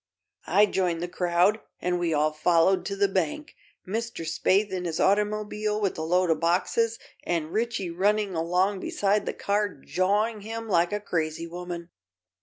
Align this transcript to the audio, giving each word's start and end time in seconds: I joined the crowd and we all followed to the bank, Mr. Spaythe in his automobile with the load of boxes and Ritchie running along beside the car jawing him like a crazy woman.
I 0.47 0.65
joined 0.65 1.03
the 1.03 1.07
crowd 1.07 1.59
and 1.79 1.99
we 1.99 2.11
all 2.11 2.31
followed 2.33 2.85
to 2.87 2.95
the 2.95 3.07
bank, 3.07 3.53
Mr. 3.87 4.25
Spaythe 4.25 4.71
in 4.71 4.85
his 4.85 4.99
automobile 4.99 5.79
with 5.79 5.93
the 5.93 6.01
load 6.03 6.31
of 6.31 6.39
boxes 6.39 6.97
and 7.23 7.53
Ritchie 7.53 7.91
running 7.91 8.33
along 8.33 8.79
beside 8.79 9.27
the 9.27 9.33
car 9.33 9.69
jawing 9.69 10.41
him 10.41 10.67
like 10.67 10.91
a 10.91 10.99
crazy 10.99 11.45
woman. 11.45 11.89